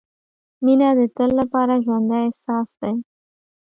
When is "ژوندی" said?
1.83-2.19